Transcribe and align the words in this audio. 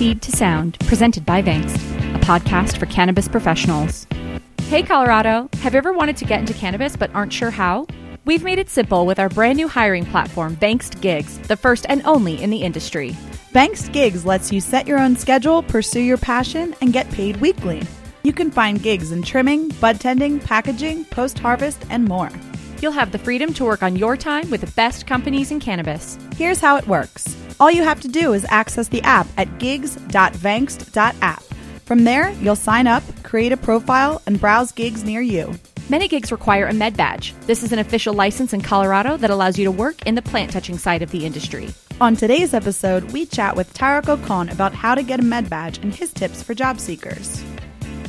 Seed 0.00 0.22
to 0.22 0.32
Sound, 0.32 0.78
presented 0.86 1.26
by 1.26 1.42
Vangst, 1.42 1.76
a 2.14 2.18
podcast 2.20 2.78
for 2.78 2.86
cannabis 2.86 3.28
professionals. 3.28 4.06
Hey, 4.62 4.82
Colorado, 4.82 5.50
have 5.58 5.74
you 5.74 5.76
ever 5.76 5.92
wanted 5.92 6.16
to 6.16 6.24
get 6.24 6.40
into 6.40 6.54
cannabis 6.54 6.96
but 6.96 7.14
aren't 7.14 7.34
sure 7.34 7.50
how? 7.50 7.86
We've 8.24 8.42
made 8.42 8.58
it 8.58 8.70
simple 8.70 9.04
with 9.04 9.18
our 9.18 9.28
brand 9.28 9.58
new 9.58 9.68
hiring 9.68 10.06
platform, 10.06 10.56
Vangst 10.56 11.02
Gigs, 11.02 11.36
the 11.40 11.54
first 11.54 11.84
and 11.86 12.00
only 12.06 12.42
in 12.42 12.48
the 12.48 12.62
industry. 12.62 13.10
Vangst 13.52 13.92
Gigs 13.92 14.24
lets 14.24 14.50
you 14.50 14.62
set 14.62 14.86
your 14.86 14.98
own 14.98 15.16
schedule, 15.16 15.62
pursue 15.62 16.00
your 16.00 16.16
passion, 16.16 16.74
and 16.80 16.94
get 16.94 17.10
paid 17.10 17.36
weekly. 17.36 17.82
You 18.22 18.32
can 18.32 18.50
find 18.50 18.82
gigs 18.82 19.12
in 19.12 19.20
trimming, 19.20 19.68
bud 19.68 20.00
tending, 20.00 20.40
packaging, 20.40 21.04
post 21.04 21.38
harvest, 21.38 21.84
and 21.90 22.06
more. 22.06 22.30
You'll 22.80 22.92
have 22.92 23.12
the 23.12 23.18
freedom 23.18 23.52
to 23.52 23.66
work 23.66 23.82
on 23.82 23.96
your 23.96 24.16
time 24.16 24.48
with 24.48 24.62
the 24.62 24.72
best 24.72 25.06
companies 25.06 25.50
in 25.50 25.60
cannabis. 25.60 26.16
Here's 26.36 26.60
how 26.60 26.78
it 26.78 26.88
works 26.88 27.29
all 27.60 27.70
you 27.70 27.84
have 27.84 28.00
to 28.00 28.08
do 28.08 28.32
is 28.32 28.46
access 28.48 28.88
the 28.88 29.02
app 29.02 29.26
at 29.36 29.58
gigs.vangst.app. 29.58 31.42
From 31.84 32.04
there, 32.04 32.30
you'll 32.40 32.56
sign 32.56 32.86
up, 32.86 33.02
create 33.22 33.52
a 33.52 33.56
profile, 33.56 34.22
and 34.26 34.40
browse 34.40 34.72
gigs 34.72 35.04
near 35.04 35.20
you. 35.20 35.52
Many 35.88 36.06
gigs 36.08 36.30
require 36.30 36.66
a 36.66 36.72
med 36.72 36.96
badge. 36.96 37.34
This 37.46 37.62
is 37.62 37.72
an 37.72 37.80
official 37.80 38.14
license 38.14 38.52
in 38.52 38.60
Colorado 38.60 39.16
that 39.16 39.30
allows 39.30 39.58
you 39.58 39.64
to 39.64 39.72
work 39.72 40.06
in 40.06 40.14
the 40.14 40.22
plant 40.22 40.52
touching 40.52 40.78
side 40.78 41.02
of 41.02 41.10
the 41.10 41.26
industry. 41.26 41.68
On 42.00 42.14
today's 42.14 42.54
episode, 42.54 43.10
we 43.10 43.26
chat 43.26 43.56
with 43.56 43.74
Tarek 43.74 44.04
Ocon 44.04 44.52
about 44.52 44.72
how 44.72 44.94
to 44.94 45.02
get 45.02 45.20
a 45.20 45.24
med 45.24 45.50
badge 45.50 45.78
and 45.78 45.92
his 45.92 46.12
tips 46.12 46.42
for 46.42 46.54
job 46.54 46.78
seekers. 46.78 47.44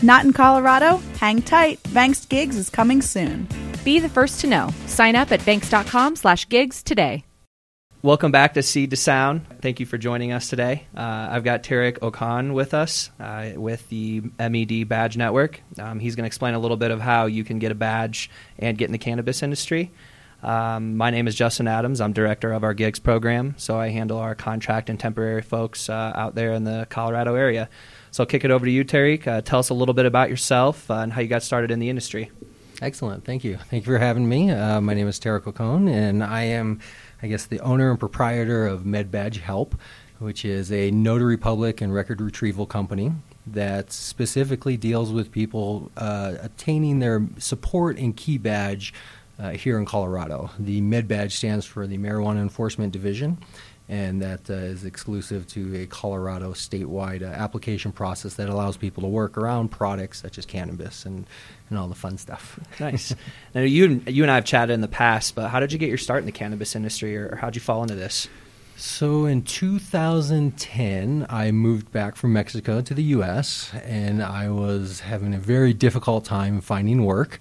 Not 0.04 0.26
in 0.26 0.32
Colorado? 0.32 0.98
Hang 1.20 1.42
tight. 1.42 1.82
Vangst 1.84 2.30
Gigs 2.30 2.56
is 2.56 2.70
coming 2.70 3.02
soon. 3.02 3.48
Be 3.84 4.00
the 4.00 4.10
first 4.10 4.42
to 4.42 4.48
know. 4.48 4.70
Sign 4.86 5.16
up 5.16 5.32
at 5.32 5.42
vangst.com 5.42 6.16
slash 6.16 6.48
gigs 6.50 6.84
today. 6.84 7.26
Welcome 8.04 8.32
back 8.32 8.56
to 8.56 8.64
Seed 8.64 8.90
to 8.90 8.96
Sound. 8.96 9.46
Thank 9.62 9.80
you 9.80 9.86
for 9.86 10.00
joining 10.00 10.32
us 10.32 10.50
today. 10.50 10.88
Uh, 10.98 11.28
I've 11.30 11.44
got 11.44 11.62
Tarek 11.62 12.00
Ocon 12.00 12.52
with 12.54 12.74
us 12.74 13.12
uh, 13.20 13.52
with 13.56 13.88
the 13.90 14.24
MED 14.40 14.90
Badge 14.90 15.18
Network. 15.18 15.62
Um, 15.78 16.00
he's 16.00 16.16
going 16.16 16.24
to 16.24 16.28
explain 16.28 16.56
a 16.56 16.60
little 16.60 16.78
bit 16.78 16.90
of 16.90 17.00
how 17.00 17.28
you 17.28 17.44
can 17.44 17.60
get 17.60 17.72
a 17.72 17.76
badge 17.76 18.32
and 18.58 18.76
get 18.76 18.86
in 18.86 18.92
the 18.92 18.98
cannabis 18.98 19.44
industry. 19.44 19.92
Um, 20.42 20.98
my 20.98 21.12
name 21.12 21.28
is 21.28 21.36
Justin 21.36 21.68
Adams. 21.68 22.02
I'm 22.02 22.12
director 22.12 22.52
of 22.54 22.64
our 22.64 22.74
gigs 22.74 22.98
program, 22.98 23.54
so 23.58 23.80
I 23.80 23.90
handle 23.90 24.18
our 24.18 24.34
contract 24.34 24.90
and 24.90 25.00
temporary 25.00 25.44
folks 25.44 25.88
uh, 25.88 26.12
out 26.16 26.34
there 26.34 26.54
in 26.54 26.64
the 26.64 26.88
Colorado 26.90 27.36
area. 27.36 27.70
So 28.10 28.24
I'll 28.24 28.28
kick 28.28 28.44
it 28.44 28.50
over 28.50 28.66
to 28.66 28.72
you, 28.72 28.84
Tarek. 28.84 29.28
Uh, 29.28 29.42
tell 29.42 29.60
us 29.60 29.70
a 29.70 29.76
little 29.76 29.94
bit 29.94 30.08
about 30.08 30.32
yourself 30.32 30.90
and 30.90 31.14
how 31.14 31.22
you 31.22 31.28
got 31.28 31.44
started 31.44 31.70
in 31.70 31.78
the 31.78 31.90
industry. 31.90 32.32
Excellent. 32.82 33.24
Thank 33.26 33.44
you. 33.44 33.58
Thank 33.58 33.86
you 33.86 33.94
for 33.94 34.00
having 34.00 34.28
me. 34.28 34.50
Uh, 34.50 34.82
my 34.82 34.96
name 34.96 35.08
is 35.08 35.20
Tarek 35.20 35.42
Ocon, 35.42 35.88
and 35.88 36.24
I 36.24 36.46
am 36.46 36.80
I 37.24 37.28
guess, 37.28 37.46
the 37.46 37.60
owner 37.60 37.90
and 37.92 38.00
proprietor 38.00 38.68
of 38.68 38.82
MedBadge 38.82 39.38
Help, 39.38 39.76
which 40.20 40.44
is 40.46 40.72
a 40.72 40.92
notary 40.92 41.38
public 41.38 41.82
and 41.82 41.94
record 41.94 42.22
retrieval 42.22 42.66
company 42.66 43.12
that 43.48 43.92
specifically 43.92 44.78
deals 44.78 45.12
with 45.12 45.32
people 45.32 45.92
uh, 45.98 46.36
attaining 46.42 47.00
their 47.00 47.28
support 47.38 47.98
and 47.98 48.16
key 48.16 48.38
badge 48.38 48.94
uh, 49.40 49.52
here 49.52 49.80
in 49.80 49.86
Colorado. 49.86 50.52
The 50.60 50.82
MedBadge 50.82 51.32
stands 51.32 51.66
for 51.66 51.88
the 51.88 51.98
Marijuana 51.98 52.42
Enforcement 52.42 52.94
Division, 52.94 53.40
and 53.90 54.22
that 54.22 54.50
uh, 54.50 54.54
is 54.54 54.86
exclusive 54.86 55.48
to 55.48 55.76
a 55.76 55.86
Colorado 55.86 56.54
statewide 56.54 57.22
uh, 57.22 57.26
application 57.26 57.92
process 57.92 58.36
that 58.36 58.50
allows 58.50 58.78
people 58.78 59.02
to 59.04 59.10
work 59.10 59.38
around 59.38 59.70
products 59.70 60.22
such 60.22 60.38
as 60.38 60.46
cannabis 60.46 61.06
and, 61.06 61.26
and 61.70 61.78
all 61.78 61.88
the 61.88 61.96
fun 61.96 62.18
stuff. 62.18 62.60
nice. 62.80 63.14
Now 63.54 63.62
you 63.62 64.02
you 64.08 64.24
and 64.24 64.32
I 64.32 64.36
have 64.36 64.46
chatted 64.46 64.74
in 64.74 64.82
the 64.82 64.88
past, 64.88 65.36
but 65.36 65.50
how 65.50 65.60
did 65.60 65.74
you 65.74 65.80
get 65.80 65.90
your 65.90 65.98
start 65.98 66.20
in 66.20 66.26
the 66.26 66.32
cannabis 66.32 66.76
industry, 66.76 67.18
or, 67.18 67.30
or 67.30 67.36
how 67.36 67.48
did 67.48 67.56
you 67.56 67.62
fall 67.62 67.82
into 67.82 67.96
this? 67.96 68.28
So 68.78 69.26
in 69.26 69.44
2010, 69.44 71.28
I 71.30 71.52
moved 71.52 71.92
back 71.92 72.16
from 72.16 72.34
Mexico 72.34 72.82
to 72.82 72.94
the 72.96 73.04
U.S., 73.04 73.72
and 73.84 74.24
I 74.24 74.50
was 74.50 75.02
having 75.02 75.36
a 75.36 75.38
very 75.38 75.72
difficult 75.72 76.26
time 76.26 76.62
finding 76.62 77.06
work. 77.06 77.40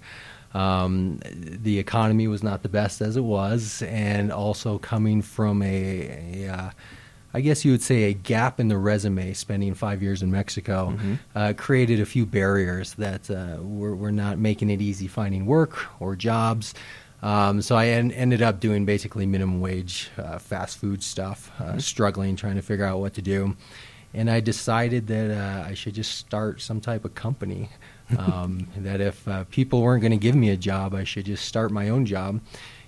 Um, 0.53 1.19
the 1.23 1.79
economy 1.79 2.27
was 2.27 2.43
not 2.43 2.61
the 2.61 2.69
best 2.69 3.01
as 3.01 3.15
it 3.15 3.23
was, 3.23 3.81
and 3.83 4.31
also 4.31 4.77
coming 4.77 5.21
from 5.21 5.61
a, 5.61 6.45
a 6.45 6.49
uh, 6.49 6.71
I 7.33 7.41
guess 7.41 7.63
you 7.63 7.71
would 7.71 7.81
say 7.81 8.03
a 8.03 8.13
gap 8.13 8.59
in 8.59 8.67
the 8.67 8.77
resume, 8.77 9.33
spending 9.33 9.73
five 9.73 10.03
years 10.03 10.21
in 10.21 10.31
Mexico, 10.31 10.91
mm-hmm. 10.91 11.13
uh, 11.33 11.53
created 11.55 11.99
a 12.01 12.05
few 12.05 12.25
barriers 12.25 12.93
that 12.95 13.31
uh, 13.31 13.61
were, 13.61 13.95
were, 13.95 14.11
not 14.11 14.37
making 14.37 14.69
it 14.69 14.81
easy 14.81 15.07
finding 15.07 15.45
work 15.45 15.85
or 16.01 16.15
jobs. 16.15 16.73
Um, 17.23 17.61
so 17.61 17.75
I 17.75 17.87
en- 17.87 18.11
ended 18.11 18.41
up 18.41 18.59
doing 18.59 18.83
basically 18.83 19.25
minimum 19.25 19.61
wage 19.61 20.09
uh, 20.17 20.39
fast 20.39 20.77
food 20.77 21.03
stuff, 21.03 21.51
uh, 21.59 21.63
mm-hmm. 21.63 21.79
struggling, 21.79 22.35
trying 22.35 22.55
to 22.55 22.61
figure 22.61 22.85
out 22.85 22.99
what 22.99 23.13
to 23.13 23.21
do. 23.21 23.55
And 24.13 24.29
I 24.29 24.41
decided 24.41 25.07
that 25.07 25.31
uh, 25.31 25.69
I 25.69 25.73
should 25.73 25.93
just 25.93 26.17
start 26.17 26.59
some 26.59 26.81
type 26.81 27.05
of 27.05 27.15
company 27.15 27.69
um, 28.17 28.67
that 28.77 29.01
if 29.01 29.27
uh, 29.27 29.43
people 29.45 29.81
weren't 29.81 30.01
going 30.01 30.11
to 30.11 30.17
give 30.17 30.35
me 30.35 30.49
a 30.49 30.57
job, 30.57 30.93
I 30.93 31.03
should 31.03 31.25
just 31.25 31.45
start 31.45 31.71
my 31.71 31.89
own 31.89 32.05
job. 32.05 32.41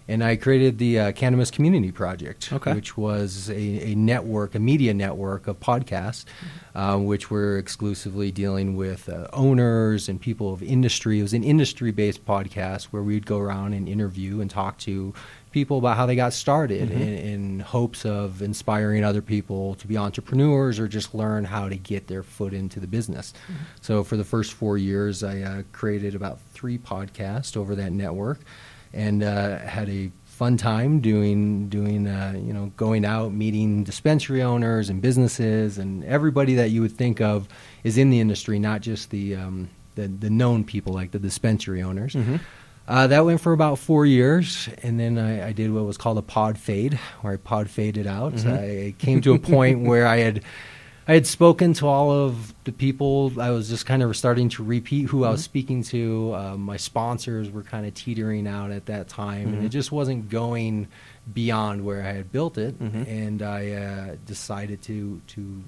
And 0.07 0.23
I 0.23 0.35
created 0.35 0.79
the 0.79 0.99
uh, 0.99 1.11
Cannabis 1.13 1.49
Community 1.49 1.91
Project, 1.91 2.51
okay. 2.51 2.73
which 2.73 2.97
was 2.97 3.49
a, 3.49 3.91
a, 3.91 3.95
network, 3.95 4.53
a 4.53 4.59
media 4.59 4.93
network 4.93 5.47
of 5.47 5.59
podcasts, 5.61 6.25
mm-hmm. 6.25 6.77
uh, 6.77 6.97
which 6.97 7.31
were 7.31 7.57
exclusively 7.57 8.31
dealing 8.31 8.75
with 8.75 9.07
uh, 9.07 9.27
owners 9.31 10.09
and 10.09 10.19
people 10.19 10.51
of 10.51 10.61
industry. 10.61 11.19
It 11.19 11.21
was 11.21 11.33
an 11.33 11.43
industry 11.43 11.91
based 11.91 12.25
podcast 12.25 12.85
where 12.85 13.01
we'd 13.01 13.25
go 13.25 13.39
around 13.39 13.73
and 13.73 13.87
interview 13.87 14.41
and 14.41 14.49
talk 14.51 14.77
to 14.79 15.13
people 15.51 15.77
about 15.77 15.95
how 15.95 16.05
they 16.05 16.15
got 16.15 16.33
started 16.33 16.89
mm-hmm. 16.89 17.01
in, 17.01 17.17
in, 17.17 17.59
hopes 17.59 18.05
of 18.05 18.41
inspiring 18.41 19.03
other 19.03 19.21
people 19.21 19.75
to 19.75 19.87
be 19.87 19.95
entrepreneurs 19.95 20.79
or 20.79 20.87
just 20.87 21.13
learn 21.13 21.45
how 21.45 21.69
to 21.69 21.77
get 21.77 22.07
their 22.07 22.23
foot 22.23 22.53
into 22.53 22.79
the 22.79 22.87
business. 22.87 23.33
Mm-hmm. 23.43 23.63
So 23.79 24.03
for 24.03 24.17
the 24.17 24.23
first 24.23 24.53
four 24.53 24.77
years, 24.77 25.23
I 25.23 25.41
uh, 25.41 25.61
created 25.71 26.15
about 26.15 26.39
three 26.53 26.79
podcasts 26.79 27.55
over 27.55 27.75
that 27.75 27.93
network 27.93 28.39
and 28.93 29.23
uh, 29.23 29.59
had 29.59 29.89
a 29.89 30.11
fun 30.23 30.57
time 30.57 30.99
doing 30.99 31.69
doing 31.69 32.07
uh, 32.07 32.33
you 32.35 32.51
know 32.51 32.71
going 32.75 33.05
out 33.05 33.31
meeting 33.31 33.83
dispensary 33.83 34.41
owners 34.41 34.89
and 34.89 35.01
businesses 35.01 35.77
and 35.77 36.03
everybody 36.05 36.55
that 36.55 36.69
you 36.69 36.81
would 36.81 36.91
think 36.91 37.21
of 37.21 37.47
is 37.83 37.97
in 37.97 38.09
the 38.09 38.19
industry 38.19 38.57
not 38.57 38.81
just 38.81 39.09
the 39.11 39.35
um, 39.35 39.69
the, 39.95 40.07
the 40.07 40.29
known 40.29 40.63
people 40.63 40.91
like 40.91 41.11
the 41.11 41.19
dispensary 41.19 41.81
owners 41.81 42.13
mm-hmm. 42.13 42.37
Uh, 42.85 43.07
that 43.07 43.23
went 43.23 43.39
for 43.39 43.53
about 43.53 43.79
four 43.79 44.05
years, 44.05 44.67
and 44.81 44.99
then 44.99 45.17
I, 45.17 45.47
I, 45.47 45.51
did 45.53 45.71
what 45.71 45.85
was 45.85 45.97
called 45.97 46.17
a 46.17 46.21
pod 46.21 46.57
fade, 46.57 46.99
where 47.21 47.31
I 47.31 47.37
pod 47.37 47.69
faded 47.69 48.07
out. 48.07 48.33
Mm-hmm. 48.33 48.49
I 48.49 48.95
came 48.99 49.21
to 49.21 49.33
a 49.33 49.39
point 49.39 49.79
where 49.87 50.05
I 50.05 50.17
had 50.17 50.43
I 51.07 51.13
had 51.13 51.27
spoken 51.27 51.73
to 51.75 51.87
all 51.87 52.11
of 52.11 52.53
the 52.63 52.71
people. 52.71 53.33
I 53.39 53.49
was 53.49 53.67
just 53.67 53.85
kind 53.85 54.01
of 54.01 54.15
starting 54.15 54.49
to 54.49 54.63
repeat 54.63 55.09
who 55.09 55.17
mm-hmm. 55.17 55.25
I 55.25 55.31
was 55.31 55.41
mm-hmm. 55.41 55.45
speaking 55.45 55.83
to. 55.83 56.33
Uh, 56.33 56.57
my 56.57 56.77
sponsors 56.77 57.51
were 57.51 57.63
kind 57.63 57.85
of 57.85 57.93
teetering 57.93 58.47
out 58.47 58.71
at 58.71 58.85
that 58.85 59.09
time, 59.09 59.39
mm-hmm. 59.39 59.47
and 59.47 59.57
it 59.57 59.59
mm-hmm. 59.59 59.69
just 59.69 59.91
wasn't 59.91 60.29
going 60.29 60.87
beyond 61.33 61.85
where 61.85 62.01
I 62.03 62.11
had 62.13 62.31
built 62.31 62.57
it. 62.57 62.79
Mm-hmm. 62.79 63.03
And 63.03 63.41
I 63.41 63.71
uh, 63.71 64.15
decided 64.25 64.81
to 64.83 65.21
to 65.27 65.63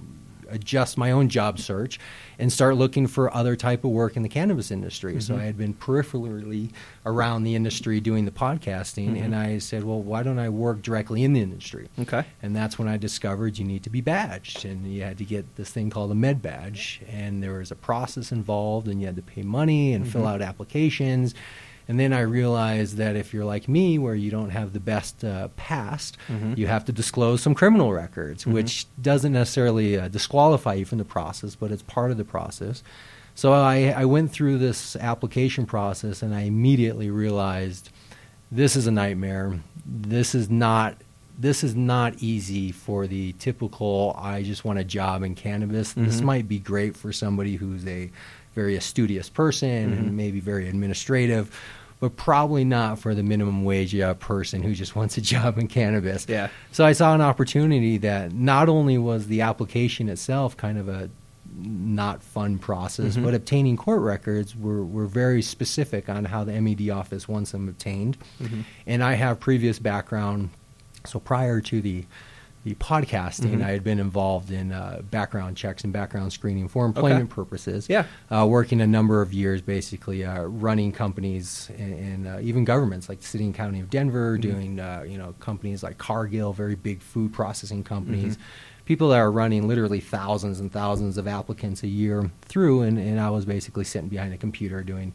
adjust 0.49 0.97
my 0.97 1.11
own 1.11 1.29
job 1.29 1.59
search 1.59 1.99
and 2.39 2.51
start 2.51 2.75
looking 2.75 3.07
for 3.07 3.33
other 3.33 3.55
type 3.55 3.83
of 3.83 3.91
work 3.91 4.15
in 4.15 4.23
the 4.23 4.29
cannabis 4.29 4.71
industry. 4.71 5.13
Mm-hmm. 5.13 5.19
So 5.21 5.37
I 5.37 5.43
had 5.43 5.57
been 5.57 5.73
peripherally 5.73 6.71
around 7.05 7.43
the 7.43 7.55
industry 7.55 7.99
doing 7.99 8.25
the 8.25 8.31
podcasting, 8.31 9.11
mm-hmm. 9.11 9.23
and 9.23 9.35
I 9.35 9.57
said, 9.59 9.83
well, 9.83 10.01
why 10.01 10.23
don't 10.23 10.39
I 10.39 10.49
work 10.49 10.81
directly 10.81 11.23
in 11.23 11.33
the 11.33 11.41
industry? 11.41 11.89
Okay. 11.99 12.25
And 12.41 12.55
that's 12.55 12.77
when 12.77 12.87
I 12.87 12.97
discovered 12.97 13.57
you 13.57 13.65
need 13.65 13.83
to 13.83 13.89
be 13.89 14.01
badged, 14.01 14.65
and 14.65 14.91
you 14.91 15.03
had 15.03 15.17
to 15.19 15.25
get 15.25 15.55
this 15.55 15.69
thing 15.69 15.89
called 15.89 16.11
a 16.11 16.15
med 16.15 16.41
badge, 16.41 17.01
and 17.07 17.41
there 17.41 17.59
was 17.59 17.71
a 17.71 17.75
process 17.75 18.31
involved, 18.31 18.87
and 18.87 18.99
you 18.99 19.07
had 19.07 19.15
to 19.15 19.21
pay 19.21 19.43
money 19.43 19.93
and 19.93 20.03
mm-hmm. 20.03 20.11
fill 20.11 20.27
out 20.27 20.41
applications 20.41 21.35
and 21.87 21.99
then 21.99 22.13
I 22.13 22.21
realized 22.21 22.97
that 22.97 23.15
if 23.15 23.33
you're 23.33 23.45
like 23.45 23.67
me, 23.67 23.99
where 23.99 24.15
you 24.15 24.31
don't 24.31 24.49
have 24.49 24.73
the 24.73 24.79
best 24.79 25.23
uh, 25.23 25.49
past, 25.49 26.17
mm-hmm. 26.27 26.53
you 26.57 26.67
have 26.67 26.85
to 26.85 26.91
disclose 26.91 27.41
some 27.41 27.53
criminal 27.53 27.93
records, 27.93 28.43
mm-hmm. 28.43 28.53
which 28.53 28.87
doesn't 29.01 29.33
necessarily 29.33 29.97
uh, 29.97 30.07
disqualify 30.07 30.73
you 30.73 30.85
from 30.85 30.97
the 30.97 31.05
process, 31.05 31.55
but 31.55 31.71
it's 31.71 31.83
part 31.83 32.11
of 32.11 32.17
the 32.17 32.25
process. 32.25 32.81
So 33.35 33.51
I, 33.51 33.93
I 33.95 34.05
went 34.05 34.31
through 34.31 34.57
this 34.57 34.95
application 34.95 35.65
process 35.65 36.21
and 36.21 36.33
I 36.33 36.41
immediately 36.41 37.09
realized 37.09 37.89
this 38.51 38.75
is 38.75 38.87
a 38.87 38.91
nightmare. 38.91 39.59
This 39.85 40.33
is 40.33 40.49
not 40.49 40.97
this 41.37 41.65
is 41.65 41.75
not 41.75 42.15
easy 42.23 42.71
for 42.71 43.07
the 43.07 43.33
typical 43.33 44.15
I 44.17 44.41
just 44.41 44.63
want 44.63 44.79
a 44.79 44.85
job 44.85 45.21
in 45.21 45.35
cannabis. 45.35 45.91
Mm-hmm. 45.91 46.05
This 46.05 46.21
might 46.21 46.47
be 46.47 46.59
great 46.59 46.95
for 46.95 47.11
somebody 47.11 47.57
who's 47.57 47.85
a 47.85 48.09
very 48.55 48.79
studious 48.79 49.29
person 49.29 49.91
mm-hmm. 49.91 49.99
and 49.99 50.17
maybe 50.17 50.39
very 50.39 50.67
administrative, 50.67 51.55
but 51.99 52.15
probably 52.15 52.63
not 52.63 52.97
for 52.99 53.13
the 53.13 53.23
minimum 53.23 53.63
wage 53.63 53.95
person 54.19 54.63
who 54.63 54.73
just 54.73 54.95
wants 54.95 55.17
a 55.17 55.21
job 55.21 55.57
in 55.59 55.67
cannabis. 55.67 56.25
Yeah. 56.27 56.49
So 56.71 56.85
I 56.85 56.93
saw 56.93 57.13
an 57.13 57.21
opportunity 57.21 57.97
that 57.99 58.31
not 58.33 58.69
only 58.69 58.97
was 58.97 59.27
the 59.27 59.41
application 59.41 60.09
itself 60.09 60.57
kind 60.57 60.77
of 60.77 60.89
a 60.89 61.09
not 61.57 62.21
fun 62.23 62.57
process, 62.57 63.13
mm-hmm. 63.13 63.23
but 63.23 63.33
obtaining 63.33 63.77
court 63.77 64.01
records 64.01 64.55
were, 64.55 64.83
were 64.83 65.05
very 65.05 65.41
specific 65.41 66.09
on 66.09 66.25
how 66.25 66.43
the 66.43 66.59
MED 66.59 66.89
office 66.89 67.27
wants 67.27 67.51
them 67.51 67.69
obtained. 67.69 68.17
Mm-hmm. 68.41 68.61
And 68.87 69.03
I 69.03 69.13
have 69.13 69.39
previous 69.39 69.79
background, 69.79 70.49
so 71.05 71.19
prior 71.19 71.61
to 71.61 71.81
the 71.81 72.05
the 72.65 72.73
podcasting, 72.75 73.57
Mhm. 73.59 73.63
I 73.63 73.69
had 73.69 73.83
been 73.83 73.99
involved 73.99 74.49
in 74.49 74.71
uh, 74.71 75.01
background 75.11 75.55
checks 75.55 75.83
and 75.83 75.93
background 75.93 76.33
screening 76.33 76.67
for 76.67 76.83
employment 76.87 77.29
purposes. 77.29 77.85
Yeah. 77.87 78.05
Uh, 78.31 78.47
working 78.49 78.81
a 78.81 78.87
number 78.87 79.21
of 79.21 79.31
years, 79.31 79.61
basically 79.61 80.25
uh, 80.25 80.41
running 80.41 80.91
companies 80.91 81.69
and, 81.77 81.93
and 81.93 82.27
uh, 82.27 82.39
even 82.41 82.65
governments 82.65 83.07
like 83.07 83.19
the 83.19 83.27
City 83.27 83.45
and 83.45 83.53
County 83.53 83.79
of 83.81 83.91
Denver, 83.91 84.35
Mhm. 84.35 84.41
doing 84.41 84.79
uh, 84.79 85.05
you 85.07 85.17
know 85.19 85.35
companies 85.39 85.83
like 85.83 85.99
Cargill, 85.99 86.53
very 86.53 86.73
big 86.75 87.01
food 87.01 87.31
processing 87.31 87.83
companies. 87.83 88.35
Mhm. 88.35 88.41
People 88.85 89.09
that 89.09 89.17
are 89.17 89.31
running 89.31 89.67
literally 89.67 89.99
thousands 89.99 90.59
and 90.59 90.71
thousands 90.71 91.19
of 91.19 91.27
applicants 91.27 91.83
a 91.83 91.87
year 91.87 92.31
through, 92.41 92.81
and, 92.81 92.97
and 92.97 93.19
I 93.19 93.29
was 93.29 93.45
basically 93.45 93.83
sitting 93.83 94.09
behind 94.09 94.33
a 94.33 94.37
computer 94.37 94.81
doing 94.83 95.13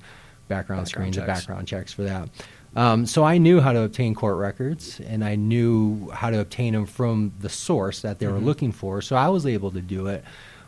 background, 0.48 0.82
Background 0.84 0.88
screens 0.88 1.16
and 1.16 1.26
background 1.26 1.66
checks 1.68 1.92
for 1.92 2.02
that. 2.02 2.28
Um, 2.76 3.04
so 3.06 3.24
I 3.24 3.38
knew 3.38 3.60
how 3.60 3.72
to 3.72 3.82
obtain 3.82 4.14
court 4.14 4.36
records, 4.36 5.00
and 5.00 5.24
I 5.24 5.34
knew 5.34 6.08
how 6.10 6.30
to 6.30 6.40
obtain 6.40 6.72
them 6.74 6.86
from 6.86 7.32
the 7.40 7.48
source 7.48 8.02
that 8.02 8.18
they 8.20 8.26
were 8.28 8.38
Mhm. 8.38 8.44
looking 8.44 8.72
for. 8.72 9.02
So 9.02 9.16
I 9.16 9.28
was 9.28 9.44
able 9.44 9.72
to 9.72 9.80
do 9.80 10.06
it, 10.06 10.22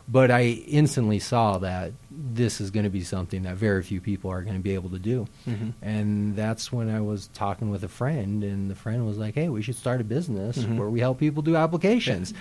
but 0.09 0.29
I 0.29 0.43
instantly 0.67 1.19
saw 1.19 1.57
that 1.59 1.93
this 2.11 2.59
is 2.59 2.71
going 2.71 2.83
to 2.83 2.89
be 2.89 3.01
something 3.03 3.43
that 3.43 3.55
very 3.55 3.81
few 3.83 4.01
people 4.01 4.29
are 4.31 4.41
going 4.41 4.57
to 4.57 4.61
be 4.61 4.73
able 4.73 4.89
to 4.89 4.99
do. 4.99 5.27
Mhm. 5.47 5.73
And 5.81 6.35
that's 6.35 6.73
when 6.73 6.89
I 6.89 6.99
was 6.99 7.29
talking 7.33 7.69
with 7.69 7.83
a 7.85 7.87
friend, 7.87 8.43
and 8.43 8.69
the 8.69 8.75
friend 8.75 9.05
was 9.07 9.17
like, 9.17 9.35
"Hey, 9.35 9.47
we 9.47 9.61
should 9.61 9.75
start 9.77 10.01
a 10.01 10.03
business 10.03 10.57
Mhm. 10.57 10.75
where 10.77 10.89
we 10.89 10.99
help 10.99 11.19
people 11.19 11.41
do 11.41 11.55
applications." 11.55 12.33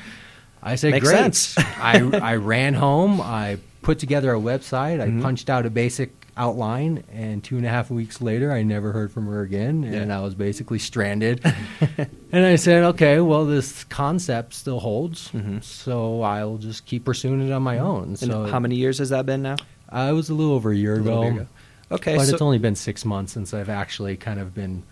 I 0.61 0.75
said, 0.75 0.91
Makes 0.93 1.09
"Great." 1.09 1.17
sense. 1.19 1.55
I 1.81 2.00
I 2.20 2.35
ran 2.37 2.75
home. 2.75 3.20
I 3.20 3.59
put 3.82 4.00
together 4.00 4.32
a 4.35 4.38
website. 4.41 5.00
I 5.00 5.09
Mhm. 5.09 5.23
punched 5.23 5.49
out 5.50 5.67
a 5.67 5.70
basic 5.70 6.21
outline, 6.37 7.05
and 7.12 7.43
two 7.44 7.56
and 7.56 7.67
a 7.67 7.69
half 7.69 7.90
weeks 7.90 8.20
later, 8.20 8.52
I 8.52 8.62
never 8.62 8.93
heard 8.93 9.12
from 9.12 9.26
her 9.26 9.43
again, 9.43 9.84
and 9.84 10.08
Yeah. 10.08 10.19
I 10.19 10.23
was 10.23 10.34
basically 10.34 10.79
stranded. 10.79 11.40
and 12.32 12.46
I 12.46 12.56
said, 12.56 12.84
"Okay, 12.84 13.20
well, 13.20 13.44
this 13.44 13.84
concept 13.84 14.55
still 14.55 14.81
holds, 14.81 15.31
Mhm. 15.32 15.62
so 15.62 16.23
I'll 16.23 16.56
just 16.58 16.87
keep 16.87 17.05
pursuing 17.05 17.46
it 17.46 17.52
on 17.52 17.62
my 17.62 17.79
own." 17.79 18.05
And 18.05 18.19
So 18.19 18.44
how 18.46 18.58
many 18.61 18.76
years 18.76 18.99
has 18.99 19.11
that 19.11 19.26
been 19.26 19.43
now? 19.43 19.56
Uh, 19.90 20.08
it 20.11 20.14
was 20.14 20.31
a 20.31 20.34
little 20.34 20.55
over 20.55 20.70
a 20.73 20.76
year 20.76 20.96
A 20.96 21.00
ago. 21.00 21.23
ago. 21.23 21.46
Okay, 21.90 22.17
but 22.17 22.25
so- 22.26 22.32
it's 22.32 22.43
only 22.43 22.58
been 22.58 22.75
six 22.76 23.05
months 23.05 23.32
since 23.32 23.52
I've 23.52 23.69
actually 23.69 24.17
kind 24.17 24.40
of 24.40 24.55
been 24.55 24.82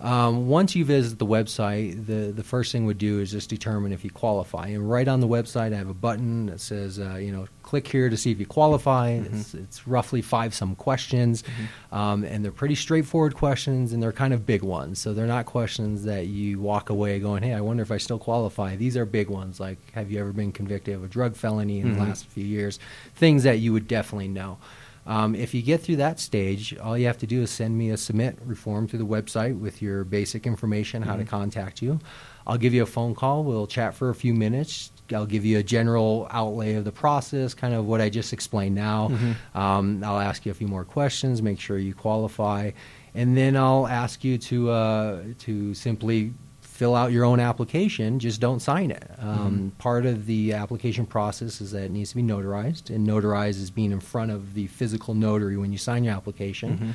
Um, 0.00 0.48
once 0.48 0.76
you 0.76 0.84
visit 0.84 1.18
the 1.18 1.26
website, 1.26 2.06
the, 2.06 2.32
the 2.32 2.42
first 2.44 2.72
thing 2.72 2.84
would 2.86 2.98
do 2.98 3.20
is 3.20 3.30
just 3.30 3.48
determine 3.48 3.92
if 3.92 4.04
you 4.04 4.10
qualify. 4.10 4.66
And 4.68 4.88
right 4.88 5.08
on 5.08 5.20
the 5.20 5.28
website, 5.28 5.72
I 5.72 5.76
have 5.76 5.88
a 5.88 5.94
button 5.94 6.46
that 6.46 6.60
says, 6.60 6.98
uh, 6.98 7.14
you 7.16 7.32
know, 7.32 7.46
click 7.62 7.88
here 7.88 8.08
to 8.08 8.16
see 8.16 8.30
if 8.30 8.38
you 8.38 8.46
qualify. 8.46 9.18
Mhm. 9.18 9.40
It's, 9.40 9.54
it's 9.54 9.88
roughly 9.88 10.22
five 10.22 10.54
some 10.54 10.76
questions, 10.76 11.42
um, 11.90 12.22
and 12.22 12.44
they're 12.44 12.52
pretty 12.52 12.76
straightforward 12.76 13.34
questions, 13.34 13.92
and 13.92 14.00
they're 14.02 14.12
kind 14.12 14.32
of 14.32 14.46
big 14.46 14.62
ones. 14.62 15.00
So 15.00 15.12
they're 15.14 15.26
not 15.26 15.46
questions 15.46 16.04
that 16.04 16.26
you 16.26 16.60
walk 16.60 16.90
away 16.90 17.18
going, 17.18 17.42
hey, 17.42 17.54
I 17.54 17.60
wonder 17.60 17.82
if 17.82 17.90
I 17.90 17.96
still 17.96 18.18
qualify. 18.20 18.76
These 18.76 18.96
are 18.96 19.04
big 19.04 19.30
ones, 19.30 19.58
like 19.58 19.78
have 19.92 20.10
you 20.12 20.20
ever 20.20 20.32
been 20.32 20.52
convicted 20.52 20.94
of 20.94 21.02
a 21.02 21.08
drug 21.08 21.34
felony 21.46 21.80
in 21.80 21.88
Mhm. 21.92 21.94
the 21.94 22.00
last 22.00 22.26
few 22.26 22.44
years? 22.44 22.78
Things 23.14 23.44
that 23.44 23.58
you 23.60 23.72
would 23.72 23.86
definitely 23.86 24.28
know. 24.28 24.58
Um, 25.06 25.36
if 25.36 25.54
you 25.54 25.62
get 25.62 25.80
through 25.84 25.96
that 25.96 26.18
stage, 26.18 26.76
all 26.82 26.98
you 26.98 27.06
have 27.06 27.18
to 27.18 27.28
do 27.28 27.42
is 27.42 27.50
send 27.50 27.78
me 27.78 27.90
a 27.90 27.96
submit 27.96 28.38
reform 28.44 28.88
to 28.88 28.96
the 28.98 29.06
website 29.06 29.56
with 29.60 29.80
your 29.80 30.02
basic 30.02 30.48
information, 30.48 31.02
how 31.02 31.14
to 31.14 31.22
Mhm. 31.22 31.28
contact 31.28 31.80
you. 31.80 32.00
I'll 32.44 32.58
give 32.58 32.74
you 32.74 32.82
a 32.82 32.86
phone 32.86 33.14
call. 33.14 33.44
We'll 33.44 33.68
chat 33.68 33.94
for 33.94 34.08
a 34.10 34.14
few 34.16 34.34
minutes. 34.34 34.90
I'll 35.14 35.26
give 35.26 35.44
you 35.44 35.58
a 35.58 35.62
general 35.62 36.26
outlay 36.32 36.74
of 36.74 36.84
the 36.84 36.90
process, 36.90 37.54
kind 37.54 37.72
of 37.74 37.86
what 37.86 38.00
I 38.00 38.08
just 38.10 38.32
explained 38.32 38.74
now. 38.74 39.10
Mhm. 39.10 39.34
Um, 39.60 40.02
I'll 40.04 40.18
ask 40.18 40.44
you 40.44 40.50
a 40.50 40.54
few 40.56 40.66
more 40.66 40.84
questions, 40.84 41.40
make 41.40 41.60
sure 41.60 41.78
you 41.78 41.94
qualify, 41.94 42.72
and 43.14 43.36
then 43.36 43.56
I'll 43.56 43.86
ask 43.86 44.24
you 44.24 44.38
to 44.50 44.70
uh, 44.70 45.18
to 45.46 45.72
simply 45.74 46.32
fill 46.76 46.94
out 46.94 47.10
your 47.10 47.24
own 47.24 47.40
application. 47.40 48.18
Just 48.18 48.40
don't 48.40 48.60
sign 48.60 48.90
it. 48.90 49.10
Um, 49.18 49.72
Part 49.78 50.04
of 50.04 50.26
the 50.26 50.52
application 50.52 51.06
process 51.06 51.60
is 51.60 51.70
that 51.72 51.84
it 51.84 51.90
needs 51.90 52.10
to 52.10 52.16
be 52.16 52.22
notarized, 52.22 52.90
and 52.94 53.06
notarized 53.08 53.60
is 53.62 53.70
being 53.70 53.92
in 53.92 54.00
front 54.00 54.30
of 54.30 54.52
the 54.54 54.66
physical 54.66 55.14
notary 55.14 55.56
when 55.56 55.72
you 55.72 55.78
sign 55.78 56.04
your 56.04 56.14
application. 56.14 56.78
Mhm. 56.78 56.92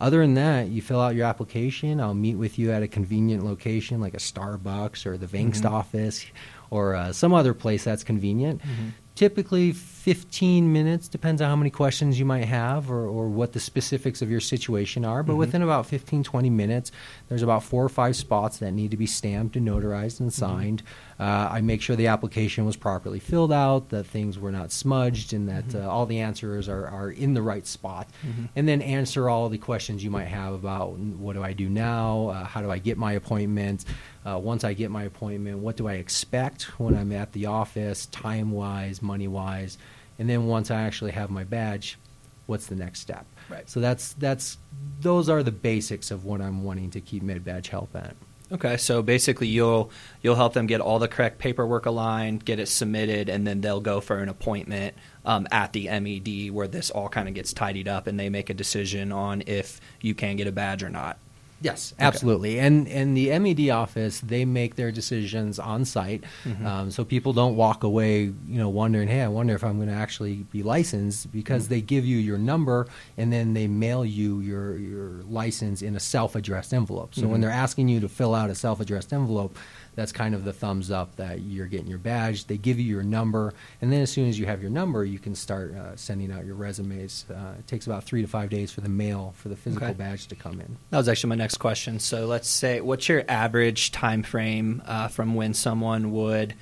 Other 0.00 0.20
than 0.20 0.34
that, 0.34 0.68
you 0.68 0.80
fill 0.80 1.00
out 1.00 1.14
your 1.14 1.26
application. 1.26 2.00
I'll 2.00 2.14
meet 2.14 2.36
with 2.36 2.58
you 2.58 2.70
at 2.72 2.82
a 2.82 2.88
convenient 2.88 3.44
location 3.44 4.00
like 4.00 4.14
a 4.14 4.18
Starbucks 4.18 5.04
or 5.06 5.18
the 5.18 5.26
Vangst 5.26 5.62
Mhm. 5.62 5.70
office 5.72 6.24
or 6.70 6.94
uh, 6.94 7.12
some 7.12 7.34
other 7.34 7.52
place 7.52 7.84
that's 7.84 8.04
convenient. 8.04 8.62
Mhm. 8.62 8.92
Typically, 9.16 9.72
15 10.08 10.72
minutes, 10.72 11.06
depends 11.06 11.42
on 11.42 11.50
how 11.50 11.56
many 11.56 11.68
questions 11.68 12.18
you 12.18 12.24
might 12.24 12.46
have 12.46 12.90
or, 12.90 13.04
or 13.06 13.28
what 13.28 13.52
the 13.52 13.60
specifics 13.60 14.22
of 14.22 14.30
your 14.30 14.40
situation 14.40 15.04
are. 15.04 15.22
But 15.22 15.34
Mhm. 15.34 15.38
within 15.38 15.60
about 15.62 15.84
15, 15.84 16.22
20 16.24 16.48
minutes, 16.48 16.90
there's 17.28 17.42
about 17.42 17.62
four 17.62 17.84
or 17.84 17.90
five 17.90 18.16
spots 18.16 18.56
that 18.56 18.72
need 18.72 18.90
to 18.90 18.96
be 18.96 19.04
stamped 19.04 19.54
and 19.54 19.68
notarized 19.68 20.18
and 20.18 20.32
signed. 20.32 20.82
Uh, 21.20 21.48
I 21.52 21.60
make 21.60 21.82
sure 21.82 21.94
the 21.94 22.06
application 22.06 22.64
was 22.64 22.74
properly 22.76 23.18
filled 23.18 23.52
out, 23.52 23.90
that 23.90 24.06
things 24.06 24.38
were 24.38 24.50
not 24.52 24.72
smudged, 24.72 25.34
and 25.34 25.46
that 25.46 25.74
uh, 25.74 25.86
all 25.90 26.06
the 26.06 26.20
answers 26.20 26.70
are, 26.70 26.86
are 26.86 27.10
in 27.10 27.34
the 27.34 27.42
right 27.42 27.66
spot. 27.66 28.08
Mhm. 28.26 28.48
And 28.56 28.66
then 28.66 28.80
answer 28.80 29.28
all 29.28 29.50
the 29.50 29.58
questions 29.58 30.02
you 30.02 30.10
might 30.10 30.28
have 30.28 30.54
about 30.54 30.98
what 30.98 31.34
do 31.34 31.42
I 31.42 31.52
do 31.52 31.68
now? 31.68 32.28
Uh, 32.28 32.44
how 32.44 32.62
do 32.62 32.70
I 32.70 32.78
get 32.78 32.96
my 32.96 33.12
appointment? 33.12 33.84
Uh, 34.24 34.38
once 34.38 34.64
I 34.64 34.72
get 34.72 34.90
my 34.90 35.02
appointment, 35.04 35.58
what 35.58 35.76
do 35.76 35.86
I 35.86 35.94
expect 35.94 36.78
when 36.80 36.96
I'm 36.96 37.12
at 37.12 37.32
the 37.32 37.44
office, 37.46 38.06
time 38.06 38.52
wise, 38.52 39.02
money 39.02 39.28
wise? 39.28 39.76
And 40.18 40.28
then 40.28 40.46
once 40.46 40.70
I 40.70 40.82
actually 40.82 41.12
have 41.12 41.30
my 41.30 41.44
badge, 41.44 41.98
what's 42.46 42.66
the 42.66 42.74
next 42.74 43.00
step? 43.00 43.26
Right. 43.48 43.68
So 43.68 43.80
that's 43.80 44.14
that's 44.14 44.58
those 45.00 45.28
are 45.28 45.42
the 45.42 45.52
basics 45.52 46.10
of 46.10 46.24
what 46.24 46.40
I'm 46.40 46.64
wanting 46.64 46.90
to 46.90 47.00
keep 47.00 47.22
Med 47.22 47.44
Badge 47.44 47.68
help 47.68 47.94
at. 47.94 48.16
Okay, 48.50 48.78
so 48.78 49.02
basically 49.02 49.46
you'll 49.46 49.90
you'll 50.22 50.34
help 50.34 50.54
them 50.54 50.66
get 50.66 50.80
all 50.80 50.98
the 50.98 51.08
correct 51.08 51.38
paperwork 51.38 51.84
aligned, 51.84 52.44
get 52.44 52.58
it 52.58 52.66
submitted, 52.66 53.28
and 53.28 53.46
then 53.46 53.60
they'll 53.60 53.80
go 53.80 54.00
for 54.00 54.18
an 54.18 54.28
appointment 54.28 54.96
um, 55.26 55.46
at 55.52 55.72
the 55.74 55.88
MED 56.00 56.50
where 56.50 56.66
this 56.66 56.90
all 56.90 57.10
kind 57.10 57.28
of 57.28 57.34
gets 57.34 57.52
tidied 57.52 57.88
up, 57.88 58.06
and 58.06 58.18
they 58.18 58.30
make 58.30 58.48
a 58.48 58.54
decision 58.54 59.12
on 59.12 59.42
if 59.46 59.80
you 60.00 60.14
can 60.14 60.36
get 60.36 60.46
a 60.46 60.52
badge 60.52 60.82
or 60.82 60.88
not. 60.88 61.18
Yes, 61.60 61.92
Okay. 61.96 62.04
absolutely. 62.06 62.60
And 62.60 62.86
and 62.86 63.16
the 63.16 63.36
MED 63.38 63.68
office 63.70 64.20
they 64.20 64.44
make 64.44 64.76
their 64.76 64.92
decisions 64.92 65.58
on 65.58 65.84
site, 65.84 66.22
Mhm. 66.44 66.64
um, 66.64 66.90
so 66.92 67.04
people 67.04 67.32
don't 67.32 67.56
walk 67.56 67.82
away, 67.82 68.22
you 68.24 68.34
know, 68.48 68.68
wondering, 68.68 69.08
hey, 69.08 69.22
I 69.22 69.28
wonder 69.28 69.54
if 69.56 69.64
I'm 69.64 69.76
going 69.76 69.88
to 69.88 69.94
actually 69.94 70.46
be 70.52 70.62
licensed 70.62 71.32
because 71.32 71.66
Mhm. 71.66 71.68
they 71.70 71.80
give 71.80 72.04
you 72.06 72.18
your 72.18 72.38
number 72.38 72.86
and 73.16 73.32
then 73.32 73.54
they 73.54 73.66
mail 73.66 74.04
you 74.04 74.40
your 74.40 74.78
your 74.78 75.22
license 75.28 75.82
in 75.82 75.96
a 75.96 76.00
self-addressed 76.00 76.72
envelope. 76.72 77.14
So 77.14 77.26
when 77.26 77.38
Mhm. 77.38 77.42
they're 77.42 77.50
asking 77.50 77.88
you 77.88 77.98
to 78.00 78.08
fill 78.08 78.34
out 78.36 78.50
a 78.50 78.54
self-addressed 78.54 79.12
envelope, 79.12 79.56
that's 79.98 80.12
kind 80.12 80.32
of 80.32 80.44
the 80.44 80.52
thumbs 80.52 80.92
up 80.92 81.16
that 81.16 81.40
you're 81.40 81.66
getting 81.66 81.88
your 81.88 81.98
badge. 81.98 82.46
They 82.46 82.56
give 82.56 82.78
you 82.78 82.84
your 82.86 83.02
number, 83.02 83.52
and 83.82 83.92
then 83.92 84.00
as 84.00 84.12
soon 84.12 84.28
as 84.28 84.38
you 84.38 84.46
have 84.46 84.62
your 84.62 84.70
number, 84.70 85.04
you 85.04 85.18
can 85.18 85.34
start 85.34 85.74
uh, 85.74 85.96
sending 85.96 86.30
out 86.30 86.46
your 86.46 86.54
resumes. 86.54 87.24
Uh, 87.28 87.54
it 87.58 87.66
takes 87.66 87.84
about 87.88 88.04
three 88.04 88.22
to 88.22 88.28
five 88.28 88.48
days 88.48 88.70
for 88.70 88.80
the 88.80 88.88
mail 88.88 89.34
for 89.36 89.48
the 89.48 89.56
physical 89.56 89.88
Okay. 89.88 89.96
badge 89.98 90.28
to 90.28 90.36
come 90.36 90.60
in. 90.60 90.76
That 90.90 90.98
was 90.98 91.08
actually 91.08 91.30
my 91.30 91.34
next 91.34 91.56
question. 91.56 91.98
So 91.98 92.26
let's 92.26 92.48
say, 92.48 92.80
what's 92.80 93.08
your 93.08 93.24
average 93.28 93.90
time 93.90 94.22
frame 94.22 94.82
uh, 94.86 95.08
from 95.08 95.34
when 95.34 95.52
someone 95.52 96.12
would 96.12 96.54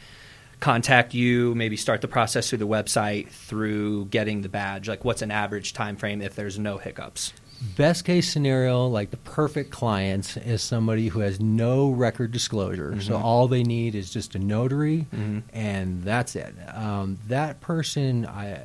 contact 0.59 1.12
you, 1.12 1.55
maybe 1.55 1.76
start 1.76 2.00
the 2.00 2.09
process 2.09 2.49
through 2.49 2.59
the 2.61 2.66
website, 2.66 3.28
through 3.28 4.07
getting 4.07 4.40
the 4.40 4.49
badge? 4.49 4.88
Like, 4.88 5.05
what's 5.05 5.21
an 5.21 5.31
average 5.31 5.75
time 5.75 5.97
frame 5.97 6.23
if 6.23 6.35
there's 6.37 6.59
no 6.59 6.78
hiccups? 6.78 7.35
Best 7.76 8.04
case 8.04 8.30
scenario, 8.32 8.86
like 8.86 9.10
the 9.10 9.16
perfect 9.18 9.70
client, 9.70 10.36
is 10.44 10.62
somebody 10.62 11.08
who 11.08 11.20
has 11.20 11.40
no 11.40 11.90
record 11.90 12.32
disclosure. 12.32 13.00
So 13.00 13.14
Mhm. 13.14 13.22
all 13.22 13.48
they 13.48 13.62
need 13.62 13.94
is 13.94 14.10
just 14.10 14.34
a 14.34 14.38
notary, 14.38 15.06
Mhm. 15.14 15.42
and 15.52 16.02
that's 16.02 16.36
it. 16.36 16.54
Um, 16.75 17.18
that 17.28 17.60
person, 17.60 18.26
I, 18.26 18.60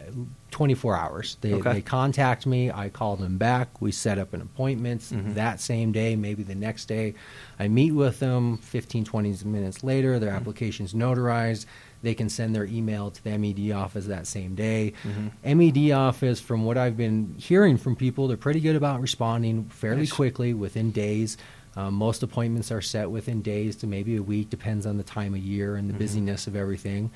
24 0.62 0.96
hours. 0.96 1.38
They, 1.42 1.54
Okay. 1.56 1.74
they 1.74 1.82
contact 1.82 2.46
me. 2.46 2.70
I 2.70 2.90
call 2.90 3.16
them 3.16 3.40
back. 3.40 3.82
We 3.82 3.92
set 3.92 4.20
up 4.20 4.32
an 4.36 4.42
appointment 4.42 5.02
Mm-hmm. 5.02 5.34
that 5.34 5.60
same 5.60 5.92
day, 5.92 6.16
maybe 6.16 6.44
the 6.44 6.54
next 6.54 6.86
day. 6.86 7.16
I 7.60 7.68
meet 7.68 7.94
with 7.94 8.20
them 8.20 8.58
15, 8.60 9.04
20 9.04 9.38
minutes 9.46 9.84
later. 9.84 10.12
Mm-hmm. 10.12 10.20
Their 10.26 10.30
application's 10.34 10.94
notarized. 10.94 11.66
They 12.04 12.14
can 12.14 12.30
send 12.30 12.54
their 12.56 12.66
email 12.66 13.10
to 13.10 13.24
the 13.24 13.36
MED 13.40 13.72
office 13.72 14.06
that 14.06 14.28
same 14.28 14.54
day. 14.54 14.94
Mm-hmm. 15.04 15.58
MED 15.88 15.92
office, 15.94 16.40
from 16.40 16.64
what 16.64 16.78
I've 16.78 16.96
been 16.98 17.34
hearing 17.40 17.78
from 17.78 17.96
people, 17.96 18.28
they're 18.28 18.38
pretty 18.38 18.60
good 18.60 18.76
about 18.76 19.02
responding 19.02 19.66
fairly 19.70 20.02
Nice. 20.02 20.12
quickly 20.12 20.54
within 20.54 20.92
days. 20.92 21.38
Um, 21.76 21.96
most 21.96 22.22
appointments 22.22 22.72
are 22.72 22.82
set 22.82 23.10
within 23.10 23.42
days 23.42 23.78
to 23.78 23.88
maybe 23.88 24.16
a 24.18 24.22
week, 24.22 24.52
depends 24.52 24.86
on 24.86 24.98
the 24.98 25.04
time 25.04 25.34
of 25.34 25.40
year 25.40 25.76
and 25.78 25.90
the 25.90 25.94
busyness 25.94 26.46
of 26.46 26.56
everything. 26.56 27.10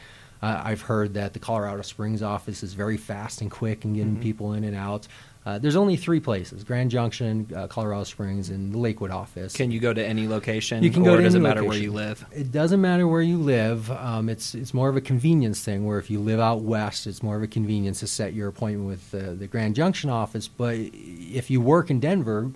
Uh, 0.45 0.61
I've 0.63 0.81
heard 0.81 1.15
that 1.15 1.33
the 1.33 1.39
Colorado 1.39 1.81
Springs 1.81 2.21
office 2.21 2.61
is 2.61 2.75
very 2.75 2.97
fast 2.97 3.41
and 3.41 3.49
quick 3.49 3.83
in 3.83 3.93
getting 3.93 4.19
people 4.19 4.53
in 4.53 4.63
and 4.63 4.75
out. 4.75 5.07
Uh, 5.43 5.57
there's 5.57 5.75
only 5.75 5.95
three 5.95 6.19
places: 6.19 6.63
Grand 6.63 6.91
Junction, 6.91 7.47
uh, 7.55 7.65
Colorado 7.67 8.03
Springs, 8.03 8.49
and 8.49 8.71
the 8.71 8.77
Lakewood 8.77 9.09
office. 9.09 9.53
Can 9.53 9.71
you 9.71 9.79
go 9.79 9.91
to 9.91 10.05
any 10.05 10.27
location? 10.27 10.83
You 10.83 10.91
can 10.91 11.01
or 11.01 11.05
go 11.05 11.17
to 11.17 11.23
does 11.23 11.33
any 11.33 11.43
it 11.43 11.47
matter 11.47 11.63
where 11.63 11.77
you 11.77 11.91
live? 11.91 12.23
It 12.31 12.51
doesn't 12.51 12.79
matter 12.79 13.07
where 13.07 13.23
you 13.23 13.37
live. 13.37 13.89
Um, 13.89 14.29
it's 14.29 14.53
it's 14.53 14.73
more 14.73 14.87
of 14.89 14.95
a 14.95 15.01
convenience 15.01 15.63
thing. 15.63 15.83
Where 15.85 15.97
if 15.97 16.11
you 16.11 16.19
live 16.19 16.39
out 16.39 16.61
west, 16.61 17.07
it's 17.07 17.23
more 17.23 17.37
of 17.37 17.43
a 17.43 17.47
convenience 17.47 17.99
to 18.01 18.07
set 18.07 18.33
your 18.33 18.47
appointment 18.47 18.87
with 18.87 19.15
uh, 19.15 19.33
the 19.33 19.47
Grand 19.47 19.75
Junction 19.75 20.11
office. 20.11 20.47
But 20.47 20.75
if 20.93 21.49
you 21.49 21.59
work 21.59 21.89
in 21.89 21.99
Denver, 21.99 22.51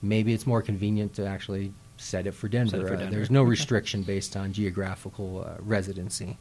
maybe 0.00 0.32
it's 0.32 0.46
more 0.46 0.62
convenient 0.62 1.12
to 1.14 1.26
actually 1.26 1.74
set 1.98 2.26
it 2.26 2.32
for 2.32 2.48
Denver. 2.48 2.78
It 2.78 2.88
for 2.88 2.94
Uh, 3.04 3.10
there's 3.10 3.30
no 3.30 3.40
Okay. 3.42 3.50
restriction 3.50 4.02
based 4.02 4.34
on 4.34 4.52
geographical 4.54 5.44
uh, 5.46 5.60
residency. 5.60 6.36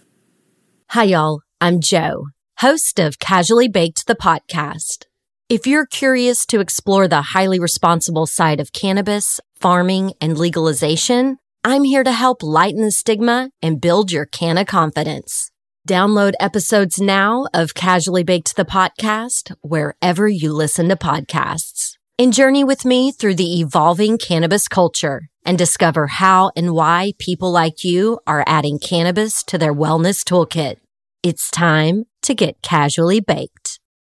Hi, 0.89 1.03
y'all. 1.03 1.41
I'm 1.59 1.81
Joe, 1.81 2.27
host 2.59 2.99
of 2.99 3.19
Casually 3.19 3.67
Baked 3.67 4.07
the 4.07 4.15
podcast. 4.15 5.05
If 5.49 5.67
you're 5.67 5.87
curious 5.87 6.45
to 6.45 6.61
explore 6.61 7.07
the 7.07 7.21
highly 7.21 7.59
responsible 7.59 8.27
side 8.27 8.61
of 8.61 8.71
cannabis, 8.71 9.41
farming, 9.59 10.13
and 10.21 10.37
legalization, 10.37 11.37
I'm 11.65 11.83
here 11.83 12.03
to 12.05 12.11
help 12.11 12.41
lighten 12.41 12.81
the 12.81 12.91
stigma 12.91 13.49
and 13.61 13.81
build 13.81 14.11
your 14.11 14.25
canna 14.25 14.63
confidence. 14.63 15.51
Download 15.89 16.33
episodes 16.39 17.01
now 17.01 17.45
of 17.53 17.73
Casually 17.73 18.23
Baked 18.23 18.55
the 18.55 18.63
podcast 18.63 19.53
wherever 19.61 20.29
you 20.29 20.53
listen 20.53 20.87
to 20.89 20.95
podcasts. 20.95 21.94
And 22.17 22.31
journey 22.31 22.63
with 22.63 22.85
me 22.85 23.11
through 23.11 23.35
the 23.35 23.59
evolving 23.59 24.17
cannabis 24.17 24.69
culture 24.69 25.27
and 25.43 25.57
discover 25.57 26.07
how 26.07 26.49
and 26.55 26.73
why 26.73 27.11
people 27.19 27.51
like 27.51 27.83
you 27.83 28.19
are 28.25 28.45
adding 28.47 28.79
cannabis 28.79 29.43
to 29.43 29.57
their 29.57 29.73
wellness 29.73 30.23
toolkit. 30.23 30.77
It's 31.23 31.51
time 31.51 32.05
to 32.21 32.33
get 32.33 32.61
casually 32.61 33.19
baked. 33.19 33.64